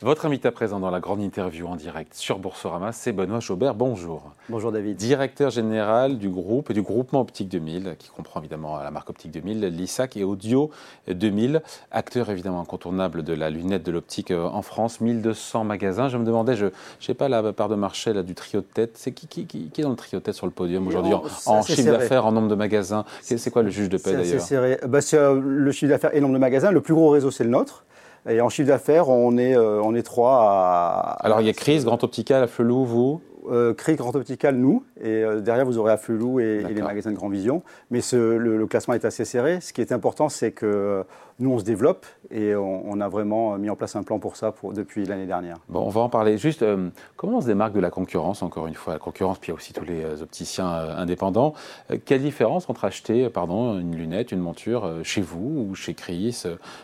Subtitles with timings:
[0.00, 3.74] Votre invité à présent dans la grande interview en direct sur Boursorama, c'est Benoît Chaubert.
[3.74, 4.30] Bonjour.
[4.48, 4.96] Bonjour David.
[4.96, 9.32] Directeur général du groupe et du groupement Optique 2000, qui comprend évidemment la marque Optique
[9.32, 10.70] 2000, l'ISAC et Audio
[11.08, 16.08] 2000, acteur évidemment incontournable de la lunette de l'optique euh, en France, 1200 magasins.
[16.08, 18.66] Je me demandais, je ne sais pas la part de marché là, du trio de
[18.66, 21.14] tête, c'est qui, qui, qui, est dans le trio de tête sur le podium aujourd'hui
[21.14, 23.04] en, chiffre d'affaires, en nombre de magasins?
[23.20, 24.40] C'est quoi le juge de paix d'ailleurs?
[24.42, 26.70] C'est bah, euh, le chiffre d'affaires et le nombre de magasins.
[26.70, 27.82] Le plus gros réseau, c'est le nôtre.
[28.28, 31.16] Et en chiffre d'affaires, on est, euh, on est trois à.
[31.20, 33.20] Alors il y a Crise, Grand Optical, Afflelou, vous
[33.50, 37.16] euh, Grand Optical, nous, et euh, derrière vous aurez Afflelou et, et, les magasins de
[37.16, 37.62] Grand Vision.
[37.90, 39.60] Mais ce, le, classement est assez serré.
[39.60, 41.04] Ce qui est important, c'est que
[41.40, 44.50] nous, on se développe et on, a vraiment mis en place un plan pour ça
[44.50, 45.58] pour, depuis l'année dernière.
[45.68, 46.36] Bon, on va en parler.
[46.36, 49.50] Juste, euh, comment on se démarque de la concurrence, encore une fois, la concurrence, puis
[49.50, 51.54] il y a aussi tous les euh, opticiens euh, indépendants.
[52.04, 56.42] quelle différence entre acheter pardon, une lunette, une monture chez vous ou chez Chris,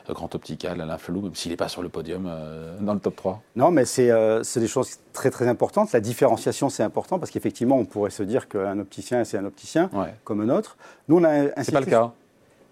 [0.08, 2.30] Grand Optical, Alain Flou, même s'il n'est pas sur le podium
[2.80, 4.10] dans le top 3 Non, mais c'est
[4.56, 5.92] des choses très très importantes.
[5.92, 9.90] La différenciation, c'est important parce qu'effectivement, on pourrait se dire qu'un opticien, c'est un opticien
[10.24, 10.76] comme un autre.
[11.08, 12.12] Nous, on a C'est pas le cas.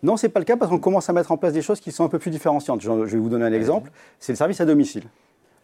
[0.02, 1.80] Non, ce n'est pas le cas parce qu'on commence à mettre en place des choses
[1.80, 2.80] qui sont un peu plus différenciantes.
[2.80, 3.90] Je vais vous donner un exemple.
[4.18, 5.04] C'est le service à domicile.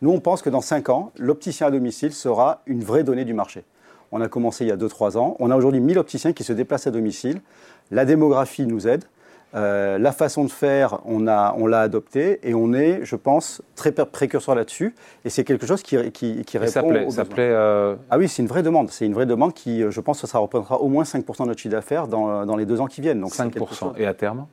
[0.00, 3.34] Nous, on pense que dans 5 ans, l'opticien à domicile sera une vraie donnée du
[3.34, 3.64] marché.
[4.12, 5.36] On a commencé il y a 2-3 ans.
[5.41, 7.41] On a aujourd'hui 1000 opticiens qui se déplacent à domicile.
[7.91, 9.05] La démographie nous aide.
[9.54, 13.92] Euh, la façon de faire, on l'a on adopté et on est, je pense, très
[13.92, 14.94] précurseur là-dessus.
[15.24, 18.28] Et c'est quelque chose qui, qui, qui répond ça plaît, ça plaît euh, Ah oui,
[18.28, 18.91] c'est une vraie demande.
[18.91, 21.72] C'est une vraie demande qui, je pense, ça représentera au moins 5% de notre chiffre
[21.72, 23.20] d'affaires dans, dans, les deux ans qui viennent.
[23.20, 23.92] Donc 5%.
[23.96, 24.46] Et à terme?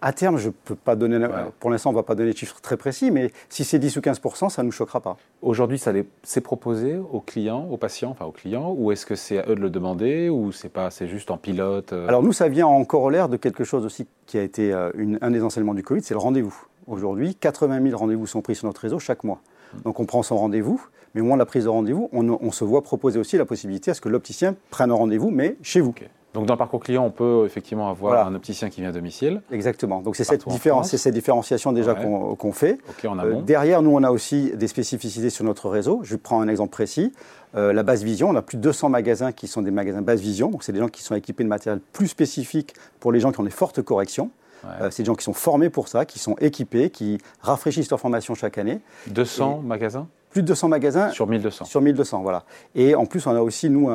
[0.00, 1.26] À terme, je peux pas donner,
[1.58, 3.96] pour l'instant, on ne va pas donner de chiffres très précis, mais si c'est 10
[3.96, 5.16] ou 15 ça ne nous choquera pas.
[5.42, 9.38] Aujourd'hui, ça c'est proposé aux clients, aux patients, enfin aux clients, ou est-ce que c'est
[9.38, 12.06] à eux de le demander, ou c'est pas, c'est juste en pilote euh?
[12.06, 15.30] Alors nous, ça vient en corollaire de quelque chose aussi qui a été euh, un
[15.30, 16.54] des enseignements du Covid, c'est le rendez-vous.
[16.86, 19.40] Aujourd'hui, 80 000 rendez-vous sont pris sur notre réseau chaque mois.
[19.74, 19.82] Hmm.
[19.82, 20.80] Donc on prend son rendez-vous,
[21.14, 23.90] mais au moment de la prise de rendez-vous, on, se voit proposer aussi la possibilité
[23.90, 25.94] à ce que l'opticien prenne un rendez-vous, mais chez vous.
[26.34, 29.40] Donc dans le parcours client, on peut effectivement avoir un opticien qui vient à domicile.
[29.50, 30.02] Exactement.
[30.02, 32.78] Donc c'est cette, cette, différenciation déjà qu'on fait.
[33.18, 36.00] euh, derrière, nous, on a aussi des spécificités sur notre réseau.
[36.02, 37.12] Je prends un exemple précis.
[37.54, 40.20] Euh, la base vision, on a plus de 200 magasins qui sont des magasins base
[40.20, 40.50] vision.
[40.50, 43.40] Donc c'est des gens qui sont équipés de matériel plus spécifique pour les gens qui
[43.40, 44.30] ont des fortes corrections.
[44.64, 48.00] Euh, c'est des gens qui sont formés pour ça, qui sont équipés, qui rafraîchissent leur
[48.00, 48.80] formation chaque année.
[49.06, 50.08] 200 magasins?
[50.30, 51.10] Plus de 200 magasins.
[51.10, 51.64] Sur 1200.
[51.64, 52.44] Sur 1200, voilà.
[52.74, 53.90] Et en plus, on a aussi, nous,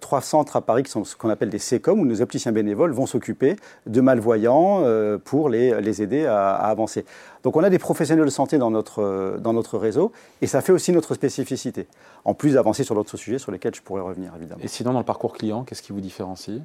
[0.00, 2.92] trois centres à Paris qui sont ce qu'on appelle des CECOM, où nos opticiens bénévoles
[2.92, 3.56] vont s'occuper
[3.86, 7.04] de malvoyants euh, pour les, les aider à, avancer.
[7.42, 10.12] Donc on a des professionnels de santé dans notre, dans notre réseau,
[10.42, 11.86] et ça fait aussi notre spécificité.
[12.24, 14.60] En plus d'avancer sur d'autres sujets sur lesquels je pourrais revenir, évidemment.
[14.62, 16.60] Et sinon, dans le parcours client, qu'est-ce qui vous différencie?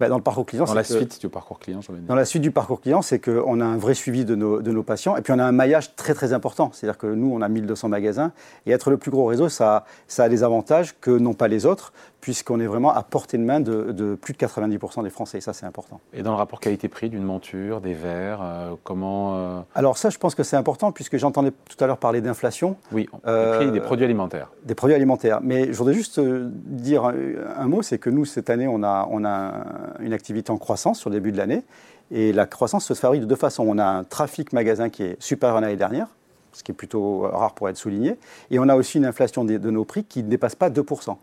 [0.00, 2.50] Bah, dans le parcours client, dans la suite du parcours client, Dans la suite du
[2.50, 5.32] parcours client, c'est qu'on a un vrai suivi de nos, de nos, patients et puis
[5.32, 6.70] on a un maillage très très important.
[6.72, 8.32] C'est-à-dire que nous, on a 1200 magasins
[8.66, 11.66] et être le plus gros réseau, ça, ça a des avantages que n'ont pas les
[11.66, 15.38] autres puisqu'on est vraiment à portée de main de, plus de 90% des Français.
[15.38, 16.00] Et ça, c'est important.
[16.12, 20.18] Et dans le rapport qualité-prix d'une monture, des verres, euh, comment euh, Alors ça, je
[20.18, 22.76] pense que c'est important puisque j'entendais tout à l'heure parler d'inflation.
[22.92, 24.50] Oui, le prix des produits alimentaires.
[24.64, 25.40] Des produits alimentaires.
[25.42, 29.06] Mais je voudrais juste euh, dire un, mot, c'est que nous, cette année, on a,
[29.10, 29.52] on a
[30.00, 31.62] une activité en croissance sur le début de l'année.
[32.10, 33.64] Et la croissance se fabrique de deux façons.
[33.66, 36.08] On a un trafic magasin qui est supérieur à l'année dernière,
[36.52, 38.18] ce qui est plutôt rare pour être souligné.
[38.50, 41.16] Et on a aussi une inflation de, de nos prix qui ne dépasse pas 2%.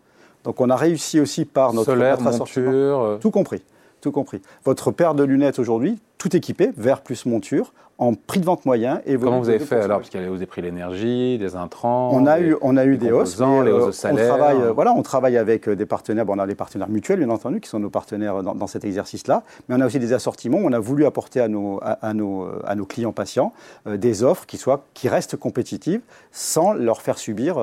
[0.46, 3.18] Donc on a réussi aussi par notre, Solaire, monture, euh.
[3.20, 3.62] tout compris,
[4.00, 4.40] tout compris.
[4.64, 9.00] Votre paire de lunettes aujourd'hui, tout équipé, vert plus monture, en prix de vente moyen.
[9.06, 9.98] Et Comment vous avez fait alors?
[9.98, 12.10] Parce qu'il y a des prix de l'énergie, des intrants.
[12.12, 13.40] On a eu, on a eu des hausses.
[13.40, 14.34] les hausses de salaire.
[14.34, 16.24] On travaille, euh, voilà, on travaille avec euh, des partenaires.
[16.24, 19.42] Bon, on a des partenaires mutuels, bien entendu, qui sont nos partenaires dans, cet exercice-là.
[19.68, 20.58] Mais on a aussi des assortiments.
[20.62, 23.52] On a voulu apporter à nos, à, nos, à nos clients patients
[23.84, 27.56] des offres qui, soient, qui restent compétitives sans leur faire subir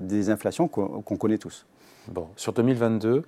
[0.00, 1.66] des inflations qu'on connaît tous.
[2.08, 3.24] Bon, sur 2022,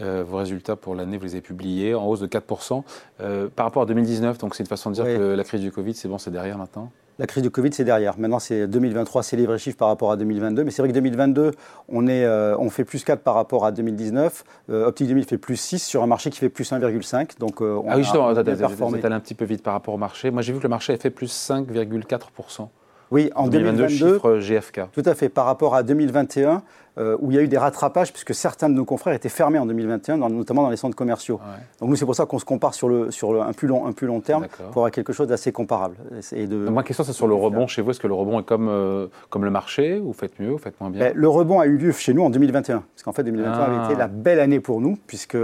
[0.00, 2.84] euh, vos résultats pour l'année, vous les avez publiés en hausse de 4%.
[3.20, 5.72] Euh, par rapport à 2019, donc c'est une façon de dire que la crise du
[5.72, 6.90] Covid, c'est bon, c'est derrière maintenant?
[7.18, 8.18] La crise du Covid, c'est derrière.
[8.18, 10.64] Maintenant, c'est 2023, c'est les vrais chiffres par rapport à 2022.
[10.64, 11.50] Mais c'est vrai que 2022,
[11.90, 14.42] on, est, euh, on fait plus 4 par rapport à 2019.
[14.70, 17.38] Optique 2000 fait plus 6 sur un marché qui fait plus 1,5.
[17.38, 19.98] Donc, on ah oui, justement, vous êtes allé un petit peu vite par rapport au
[19.98, 20.30] marché.
[20.30, 22.68] Moi, j'ai vu que le marché a fait plus 5,4%.
[23.10, 24.80] Oui, en 2022, 2022 chiffre GFK.
[24.92, 25.28] Tout à fait.
[25.28, 26.62] Par rapport à 2021,
[26.98, 29.58] euh, où il y a eu des rattrapages, puisque certains de nos confrères étaient fermés
[29.58, 31.40] en 2021, notamment dans les centres commerciaux.
[31.80, 33.92] Donc nous, c'est pour ça qu'on se compare sur, le, sur un, plus long, un
[33.92, 35.96] plus long terme pour avoir quelque chose d'assez comparable.
[36.32, 37.90] Et de, ma question, c'est sur le rebond chez vous.
[37.90, 40.80] Est-ce que le rebond est comme, euh, comme le marché Vous faites mieux, vous faites
[40.80, 41.06] moins bien?
[41.06, 42.84] Ben, Le rebond a eu lieu chez nous en 2021.
[42.94, 43.84] Parce qu'en fait, 2021 avait ah.
[43.86, 45.38] été la belle année pour nous, puisque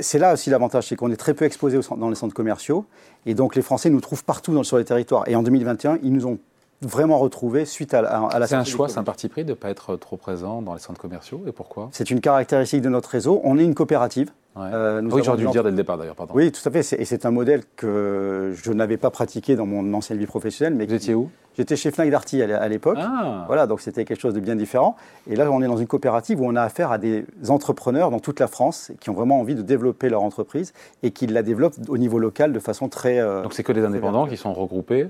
[0.00, 2.84] c'est là aussi l'avantage, c'est qu'on est très peu exposé dans les centres commerciaux.
[3.26, 5.24] Et donc les Français nous trouvent partout sur les territoires.
[5.28, 6.38] Et en 2021, ils nous ont
[6.82, 9.70] vraiment retrouvé suite à, la C'est un choix, c'est un parti pris de ne pas
[9.70, 11.88] être trop présent dans les centres commerciaux et pourquoi?
[11.92, 13.40] C'est une caractéristique de notre réseau.
[13.44, 14.30] On est une coopérative.
[14.56, 16.34] Euh, oui, j'aurais dû le dire dès le départ d'ailleurs, pardon.
[16.34, 17.00] Oui, tout à fait.
[17.00, 20.74] Et c'est un modèle que je n'avais pas pratiqué dans mon ancienne vie professionnelle.
[20.74, 21.30] Mais Vous étiez où?
[21.56, 22.98] J'étais chez Fnac Darty à l'époque.
[23.00, 23.44] Ah.
[23.48, 24.94] Voilà, donc c'était quelque chose de bien différent.
[25.28, 28.20] Et là, on est dans une coopérative où on a affaire à des entrepreneurs dans
[28.20, 30.72] toute la France qui ont vraiment envie de développer leur entreprise
[31.02, 33.18] et qui la développent au niveau local de façon très.
[33.18, 35.08] Euh, donc c'est que des indépendants qui sont regroupés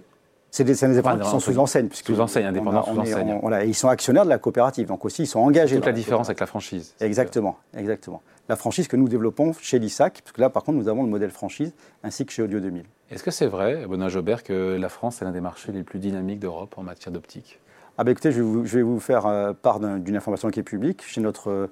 [0.50, 1.88] c'est des, des indépendants qui sont sous enseigne.
[1.92, 3.38] Sous enseigne, indépendants sous enseigne.
[3.40, 5.76] voilà, ils sont actionnaires de la coopérative, donc aussi ils sont engagés.
[5.76, 6.94] Toute la, différence avec la franchise.
[7.00, 8.22] Exactement, exactement.
[8.48, 11.10] La franchise que nous développons chez l'ISAC, parce que là par contre nous avons le
[11.10, 12.84] modèle franchise, ainsi que chez Audio 2000.
[13.10, 15.98] Est-ce que c'est vrai, Benoît Jobert, que la France est l'un des marchés les plus
[15.98, 17.60] dynamiques d'Europe en matière d'optique?
[17.96, 21.02] Ah ben écoutez, je vais vous, faire euh, part d'une information qui est publique.
[21.02, 21.68] Chez notre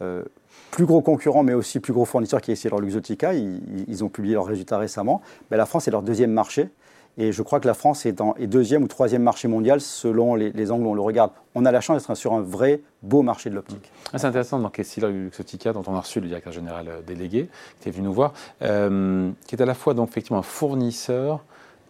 [0.00, 0.24] euh,
[0.70, 4.34] plus gros concurrent, mais aussi plus gros fournisseur qui est Luxotica, ils, ils, ont publié
[4.34, 5.20] leurs résultats récemment.
[5.50, 6.70] Ben, la France est leur deuxième marché.
[7.18, 10.70] Et je crois que la France est, dans, deuxième ou troisième marché mondial selon les,
[10.70, 11.30] angles où on le regarde.
[11.54, 13.90] On a la chance d'être sur un vrai beau marché de l'optique.
[14.12, 17.48] Ah, c'est intéressant, donc Essilor Luxotica, dont on a reçu le directeur général euh, délégué,
[17.80, 21.42] qui est venu nous voir, euh, qui est à la fois donc, effectivement un fournisseur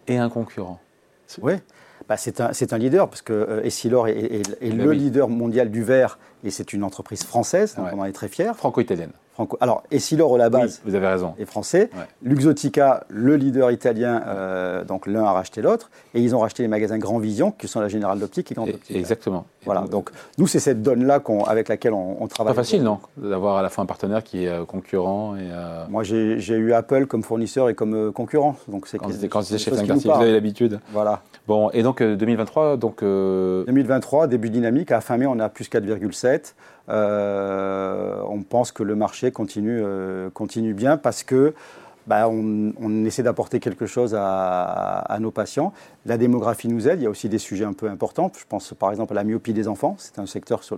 [0.07, 0.79] et un concurrent.
[1.41, 1.53] Oui,
[2.07, 5.83] bah, c'est un, un, leader, parce que euh, Essilor est, bah le leader mondial du
[5.83, 8.53] verre, et c'est une entreprise française, donc on en est très fiers.
[8.55, 9.11] Franco-italienne.
[9.59, 11.33] Alors, Essilor, à la base, vous avez raison.
[11.39, 11.89] est français.
[12.23, 15.89] Luxotica, le leader italien, euh, donc l'un a racheté l'autre.
[16.13, 18.69] Et ils ont racheté les magasins Grand Vision, qui sont la Générale d'Optique et Grande
[18.69, 18.95] Optique.
[18.95, 19.45] Exactement.
[19.65, 22.53] Voilà, donc nous, c'est cette donne-là avec laquelle on, travaille.
[22.53, 25.49] Pas facile, non D'avoir à la fois un partenaire qui est euh, concurrent et.
[25.51, 28.55] Euh, Moi, j'ai eu Apple comme fournisseur et comme concurrent.
[28.67, 30.79] Donc quand c'était chez Fnac vous avez l'habitude.
[30.91, 31.21] Voilà.
[31.47, 33.01] Bon, et donc 2023, donc.
[33.01, 34.91] 2023, début dynamique.
[34.91, 36.53] À fin mai, on a plus 4,7.
[36.89, 41.53] Euh, on pense que le marché continue, euh, continue bien parce que
[42.05, 45.73] bah, on, essaie d'apporter quelque chose à, nos patients.
[46.05, 47.01] La démographie nous aide.
[47.01, 48.31] Il y a aussi des sujets un peu importants.
[48.37, 49.95] Je pense par exemple à la myopie des enfants.
[49.97, 50.77] C'est un secteur, sur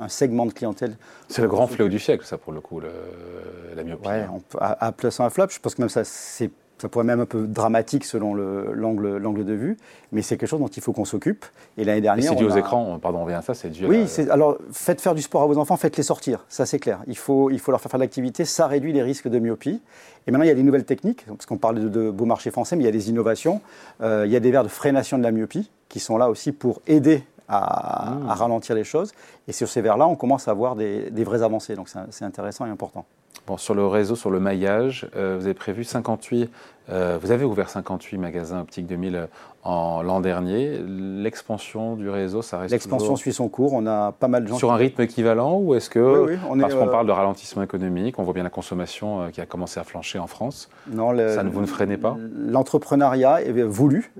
[0.00, 0.96] un, segment de clientèle.
[1.28, 4.08] C'est le grand fléau du siècle, ça, pour le coup, la myopie.
[4.08, 4.26] Ouais,
[4.58, 5.48] à, à plus un flop.
[5.50, 6.50] Je pense que même ça, c'est
[6.82, 9.76] ça pourrait même un peu dramatique selon l'angle de vue,
[10.10, 11.46] mais c'est quelque chose dont il faut qu'on s'occupe.
[11.78, 12.30] Et l'année dernière.
[12.30, 15.14] C'est dû aux écrans, pardon, on revient à ça, c'est dû Oui, alors faites faire
[15.14, 16.98] du sport à vos enfants, faites-les sortir, ça c'est clair.
[17.06, 19.80] Il faut, il faut leur faire faire de l'activité, ça réduit les risques de myopie.
[20.26, 22.74] Et maintenant, il y a des nouvelles techniques, parce qu'on parle de, beau marché français,
[22.74, 23.60] mais il y a des innovations.
[24.00, 26.50] Euh, il y a des verres de freination de la myopie qui sont là aussi
[26.50, 28.26] pour aider à, mmh.
[28.26, 29.12] ralentir les choses.
[29.46, 31.76] Et sur ces verres-là, on commence à voir des, des vraies avancées.
[31.76, 33.04] Donc c'est intéressant et important.
[33.46, 36.48] Bon, sur le réseau, sur le maillage, euh, vous avez prévu 58,
[36.90, 39.26] euh, vous avez ouvert 58 magasins optiques 2000 euh,
[39.62, 40.78] en l'an dernier.
[40.86, 43.72] L'expansion du réseau, ça reste L'expansion suit son cours.
[43.72, 46.88] On a pas mal de gens sur un rythme équivalent ou est-ce que parce qu'on
[46.88, 50.26] parle de ralentissement économique, on voit bien la consommation qui a commencé à flancher en
[50.26, 50.68] France.
[50.90, 52.16] Non, ça ne vous ne freinez pas?
[52.34, 54.12] L'entrepreneuriat est voulu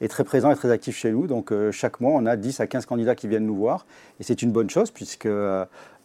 [0.00, 1.26] est très présent et très actif chez nous.
[1.26, 3.86] Donc chaque mois, on a 10 à 15 candidats qui viennent nous voir
[4.20, 5.28] et c'est une bonne chose puisque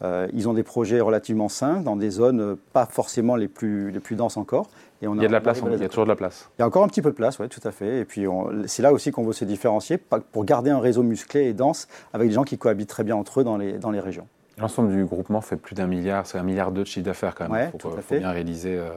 [0.02, 3.92] euh, ils ont des projets relativement sains dans des zones euh, pas forcément les plus,
[3.92, 4.70] les plus denses encore.
[5.02, 6.50] Et on il y a de la place, il y a toujours de la place.
[6.58, 8.00] Il y a encore un petit peu de place, oui, tout à fait.
[8.00, 8.26] Et puis
[8.66, 12.28] c'est là aussi qu'on veut se différencier pour garder un réseau musclé et dense avec
[12.28, 14.28] des gens qui cohabitent très bien entre eux dans les, dans les régions.
[14.60, 17.48] L'ensemble du groupement fait plus d'un milliard, c'est un milliard d'euros de chiffre d'affaires quand
[17.50, 17.72] même.
[17.74, 18.78] Il faut, bien réaliser.
[18.78, 18.90] Euh,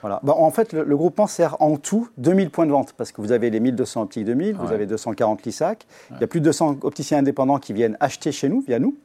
[0.00, 0.20] voilà.
[0.24, 3.50] en fait, le, groupement sert en tout 2000 points de vente parce que vous avez
[3.50, 7.18] les 1200 optiques 2000, vous avez 240 LISAC, il y a plus de 200 opticiens
[7.18, 8.96] indépendants qui viennent acheter chez nous, via nous.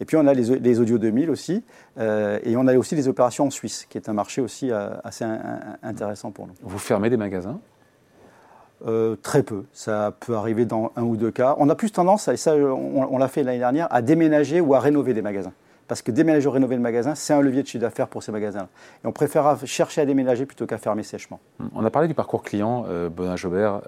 [0.00, 1.62] Et puis on a les, les Audio 2000 aussi,
[1.98, 4.90] euh, et on a aussi des opérations en Suisse, qui est un marché aussi euh,
[5.04, 5.24] assez
[5.82, 6.54] intéressant pour nous.
[6.62, 7.60] Vous fermez des magasins?
[8.86, 9.64] Euh, très peu.
[9.72, 11.54] Ça peut arriver dans un ou deux cas.
[11.58, 14.80] On a plus tendance, et ça on, l'a fait l'année dernière, à déménager ou à
[14.80, 15.52] rénover des magasins.
[15.86, 18.32] Parce que déménager ou rénover le magasin, c'est un levier de chiffre d'affaires pour ces
[18.32, 18.68] magasins.
[19.04, 21.40] Et on préfère chercher à déménager plutôt qu'à fermer sèchement.
[21.74, 23.82] On a parlé du parcours client, euh, Bonin Jobert,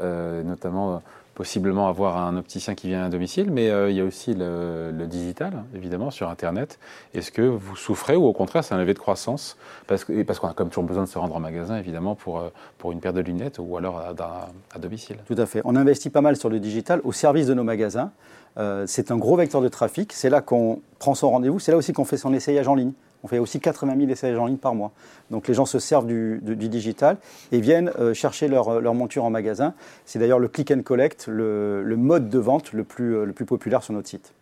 [0.44, 1.02] notamment
[1.36, 4.90] possiblement avoir un opticien qui vient à domicile, mais euh, il y a aussi le,
[5.06, 6.78] digital, évidemment, sur Internet.
[7.12, 9.58] Est-ce que vous souffrez ou au contraire c'est un levier de croissance?
[9.86, 12.48] Parce qu'on parce a comme toujours besoin de se rendre en magasin, évidemment, pour, euh,
[12.78, 15.18] pour une paire de lunettes ou alors à, domicile.
[15.26, 15.60] Tout à fait.
[15.64, 18.12] On investit pas mal sur le digital au service de nos magasins.
[18.56, 20.14] Euh, c'est un gros vecteur de trafic.
[20.14, 21.58] C'est là qu'on prend son rendez-vous.
[21.58, 22.92] C'est là aussi qu'on fait son essayage en ligne.
[23.24, 24.92] On fait aussi 80 000 essayages en ligne par mois.
[25.30, 27.16] Donc les gens se servent du, digital
[27.52, 29.74] et viennent euh, chercher leur, monture en magasin.
[30.04, 33.46] C'est d'ailleurs le click and collect, le, mode de vente le plus, euh, le plus
[33.46, 34.32] populaire sur notre site.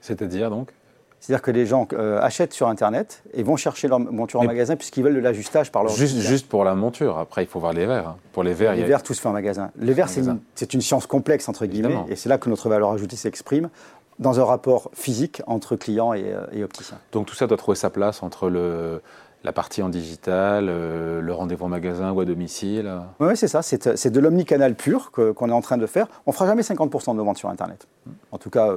[0.00, 0.72] C'est-à-dire donc?
[1.20, 4.76] C'est-à-dire que les gens euh, achètent sur Internet et vont chercher leur monture en magasin
[4.76, 5.92] puisqu'ils veulent de l'ajustage par leur.
[5.92, 7.18] Juste, juste pour la monture.
[7.18, 8.08] Après, il faut voir les verres.
[8.08, 8.16] Hein.
[8.32, 9.70] Pour les verres, les verres, tout se fait en magasin.
[9.78, 13.16] Les verres, c'est une, science complexe entre guillemets, et c'est là que notre valeur ajoutée
[13.16, 13.70] s'exprime
[14.18, 16.98] dans un rapport physique entre client et, et opticien.
[17.12, 19.02] Donc tout ça doit trouver sa place entre le,
[19.44, 22.92] la partie en digital, euh, le rendez-vous en magasin ou à domicile.
[23.20, 23.62] Oui, c'est ça.
[23.62, 26.08] C'est de l'omnicanal pur qu'on est en train de faire.
[26.26, 27.86] On fera jamais 50% de nos ventes sur Internet.
[28.32, 28.74] En tout cas,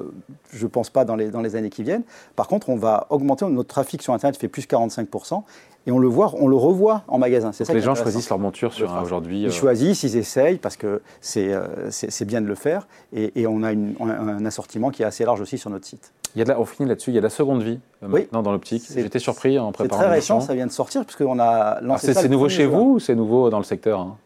[0.52, 2.04] je ne pense pas dans les, dans les années qui viennent.
[2.36, 5.44] Par contre, on va augmenter notre trafic sur Internet fait plus 45%
[5.88, 7.52] et on le voit, on le revoit en magasin.
[7.52, 7.74] C'est ça.
[7.74, 9.42] Les gens choisissent leur monture sur aujourd'hui.
[9.42, 11.52] Ils euh, choisissent, ils essayent parce que c'est
[11.90, 15.58] c'est bien de le faire et, on a un assortiment qui est assez large aussi
[15.58, 16.14] sur notre site.
[16.36, 18.52] Il y a on finit là-dessus, il y a la seconde vie euh, maintenant dans
[18.52, 18.84] l'optique.
[18.94, 20.02] J'étais surpris en préparant.
[20.02, 22.14] C'est très récent, ça vient de sortir puisqu'on a lancé.
[22.14, 24.18] C'est nouveau chez vous ou c'est nouveau dans le secteur hein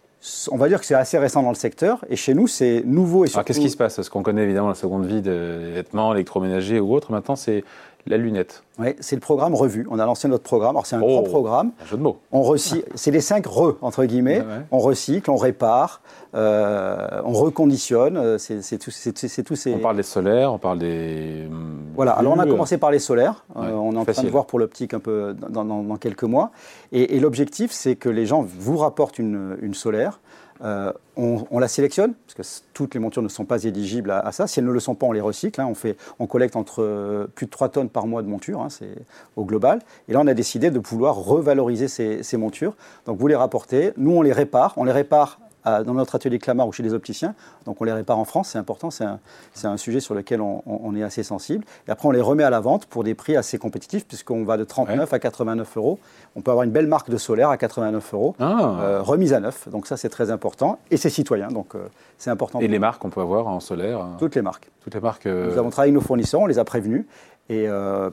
[0.51, 3.25] on va dire que c'est assez récent dans le secteur, et chez nous, c'est nouveau
[3.25, 3.45] et surtout...
[3.45, 3.97] Qu'est-ce qui se passe?
[3.97, 7.11] Parce qu'on connaît évidemment la seconde vie de vêtements électroménagers ou autres.
[7.11, 7.63] Maintenant, c'est
[8.05, 8.63] la lunette.
[8.79, 9.87] Oui, c'est le programme Revue.
[9.89, 10.71] On a lancé notre programme.
[10.71, 11.71] Alors, c'est un grand oh, programme.
[11.81, 12.19] Un jeu de mots.
[12.31, 12.89] On recycle.
[12.95, 14.43] C'est les cinq re, entre guillemets.
[14.71, 16.01] On recycle, on répare,
[16.35, 18.17] euh, on reconditionne.
[18.17, 19.73] Euh, c'est tout, ces.
[19.73, 21.45] On parle des solaires, on parle des.
[21.47, 22.13] Hum, voilà.
[22.13, 23.45] Alors, on a commencé par les solaires.
[23.55, 26.51] Euh, on est en train de voir pour l'optique un peu dans, quelques mois.
[26.91, 30.19] Et, l'objectif, c'est que les gens vous rapportent une, une solaire.
[30.63, 34.47] Euh, on, la sélectionne, parce que toutes les montures ne sont pas éligibles à, ça.
[34.47, 35.61] Si elles ne le sont pas, on les recycle.
[35.61, 35.67] Hein.
[35.69, 38.69] On, fait, on collecte entre euh, plus de 3 tonnes par mois de montures, hein,
[38.69, 38.95] c'est
[39.35, 39.79] au global.
[40.07, 42.75] Et là, on a décidé de pouvoir revaloriser ces, ces, montures.
[43.05, 44.73] Donc, vous les rapportez, nous, on les répare.
[44.77, 47.35] On les répare dans notre atelier Clamart ou chez les opticiens.
[47.65, 51.03] Donc on les répare en France, c'est important, c'est un, sujet sur lequel on, est
[51.03, 51.65] assez sensible.
[51.87, 54.57] Et après on les remet à la vente pour des prix assez compétitifs puisqu'on va
[54.57, 55.99] de 39 à 89 euros.
[56.35, 58.77] On peut avoir une belle marque de solaire à 89 euros, ah.
[58.81, 59.67] euh, remise à neuf.
[59.69, 62.59] Donc ça c'est très important et c'est citoyen, donc euh, c'est important.
[62.59, 64.69] Et les marques qu'on peut avoir en solaire euh, Toutes les marques.
[64.83, 65.25] Toutes les marques.
[65.25, 67.05] Nous avons travaillé avec nos fournisseurs, on les a prévenus.
[67.49, 67.67] Et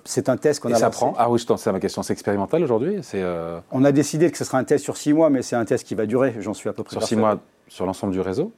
[0.05, 0.77] c'est un test qu'on a.
[0.77, 0.99] ça lancé.
[0.99, 2.03] prend Ah oui, c'est ma question.
[2.03, 3.01] C'est expérimental aujourd'hui
[3.71, 5.87] On a décidé que ce sera un test sur six mois, mais c'est un test
[5.87, 6.35] qui va durer.
[6.41, 6.95] J'en suis à peu près.
[6.95, 8.53] Sur six mois, sur l'ensemble du réseau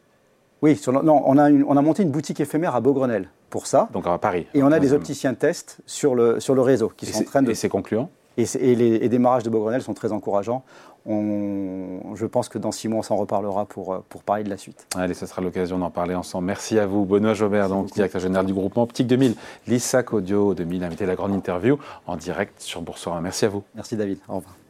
[0.62, 3.88] Oui, sur, non, on a, on a monté une boutique éphémère à Beaugrenelle pour ça.
[3.92, 4.46] Donc à Paris.
[4.54, 7.42] Et on a des opticiens tests sur le, sur le réseau qui sont en train
[7.42, 7.50] de.
[7.50, 10.62] Et c'est concluant et, les démarrages de Beaugrenelle sont très encourageants.
[11.06, 14.86] je pense que dans six mois, on s'en reparlera pour, pour parler de la suite.
[14.96, 16.46] Allez, ce sera l'occasion d'en parler ensemble.
[16.46, 19.34] Merci à vous, Benoît Jobert, donc, directeur général du groupement Optique 2000,
[19.66, 23.22] l'ISAC Audio 2000, invité à la grande interview en direct sur Boursorama.
[23.22, 23.62] Merci à vous.
[23.74, 24.18] Merci David.
[24.28, 24.62] Au revoir.